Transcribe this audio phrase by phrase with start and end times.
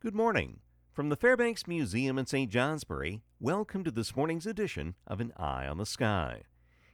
[0.00, 0.60] Good morning.
[0.92, 2.48] From the Fairbanks Museum in St.
[2.48, 6.42] Johnsbury, welcome to this morning's edition of An Eye on the Sky.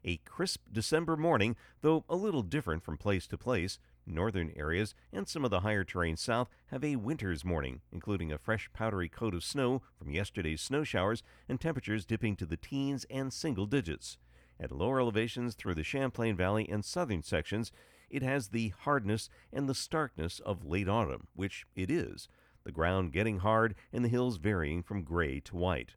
[0.07, 3.79] A crisp December morning, though a little different from place to place.
[4.07, 8.39] Northern areas and some of the higher terrain south have a winter's morning, including a
[8.39, 13.05] fresh powdery coat of snow from yesterday's snow showers and temperatures dipping to the teens
[13.11, 14.17] and single digits.
[14.59, 17.71] At lower elevations through the Champlain Valley and southern sections,
[18.09, 22.29] it has the hardness and the starkness of late autumn, which it is
[22.65, 25.91] the ground getting hard and the hills varying from gray to white.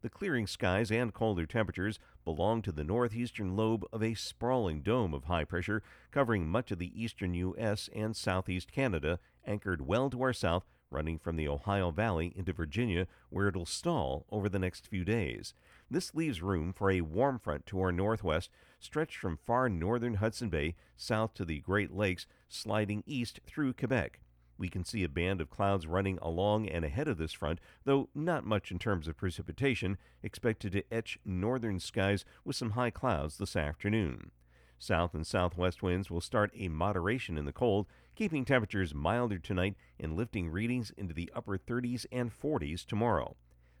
[0.00, 5.12] The clearing skies and colder temperatures belong to the northeastern lobe of a sprawling dome
[5.12, 7.88] of high pressure covering much of the eastern U.S.
[7.92, 13.08] and southeast Canada, anchored well to our south, running from the Ohio Valley into Virginia,
[13.28, 15.52] where it'll stall over the next few days.
[15.90, 20.48] This leaves room for a warm front to our northwest, stretched from far northern Hudson
[20.48, 24.20] Bay south to the Great Lakes, sliding east through Quebec.
[24.58, 28.08] We can see a band of clouds running along and ahead of this front, though
[28.12, 33.38] not much in terms of precipitation, expected to etch northern skies with some high clouds
[33.38, 34.32] this afternoon.
[34.76, 37.86] South and southwest winds will start a moderation in the cold,
[38.16, 43.36] keeping temperatures milder tonight and lifting readings into the upper 30s and 40s tomorrow.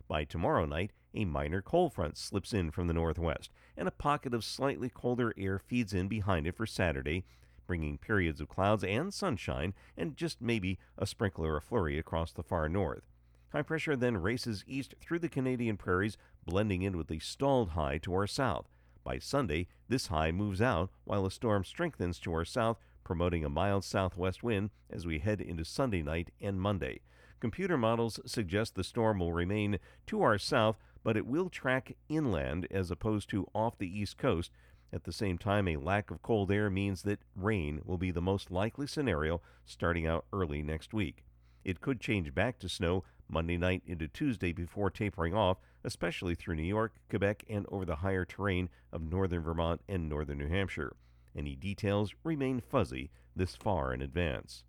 [0.06, 4.32] By tomorrow night, a minor cold front slips in from the northwest, and a pocket
[4.32, 7.24] of slightly colder air feeds in behind it for Saturday,
[7.68, 12.32] bringing periods of clouds and sunshine and just maybe a sprinkle or a flurry across
[12.32, 13.04] the far north.
[13.52, 17.98] High pressure then races east through the Canadian prairies, blending in with the stalled high
[17.98, 18.66] to our south.
[19.04, 23.48] By Sunday, this high moves out while a storm strengthens to our south, promoting a
[23.48, 27.00] mild southwest wind as we head into Sunday night and Monday.
[27.40, 32.66] Computer models suggest the storm will remain to our south, but it will track inland
[32.70, 34.50] as opposed to off the east coast,
[34.92, 38.22] at the same time, a lack of cold air means that rain will be the
[38.22, 41.24] most likely scenario starting out early next week.
[41.64, 46.54] It could change back to snow Monday night into Tuesday before tapering off, especially through
[46.54, 50.96] New York, Quebec, and over the higher terrain of northern Vermont and northern New Hampshire.
[51.36, 54.64] Any details remain fuzzy this far in advance.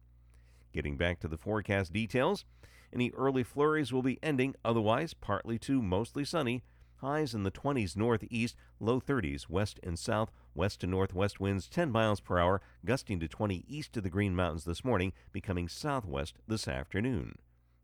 [0.74, 2.44] Getting back to the forecast details,
[2.92, 6.64] any early flurries will be ending, otherwise, partly to mostly sunny.
[7.02, 11.92] Highs in the 20s northeast, low 30s west and south, west to northwest winds 10
[11.92, 16.36] miles per hour, gusting to 20 east of the Green Mountains this morning, becoming southwest
[16.46, 17.38] this afternoon.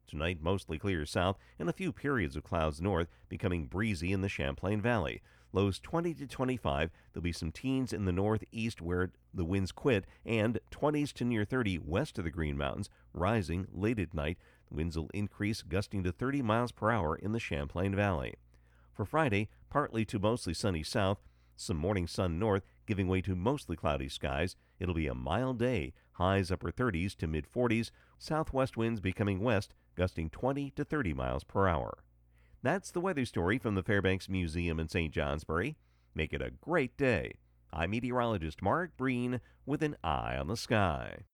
[0.06, 4.28] Tonight, mostly clear south and a few periods of clouds north, becoming breezy in the
[4.28, 5.22] Champlain Valley.
[5.54, 6.92] Lows 20 to 25.
[7.14, 11.46] There'll be some teens in the northeast where the winds quit, and 20s to near
[11.46, 14.38] 30 west of the Green Mountains, rising late at night.
[14.68, 18.36] The winds will increase, gusting to 30 miles per hour in the Champlain Valley.
[18.96, 21.20] For Friday, partly to mostly sunny south,
[21.58, 24.56] some morning sun north, giving way to mostly cloudy skies.
[24.80, 29.74] It'll be a mild day, highs upper 30s to mid 40s, southwest winds becoming west,
[29.96, 32.04] gusting 20 to 30 miles per hour.
[32.64, 35.14] That's the weather story from the Fairbanks Museum in St.
[35.14, 35.76] Johnsbury.
[36.16, 37.34] Make it a great day.
[37.74, 41.26] I'm meteorologist Mark Breen with an eye on the sky.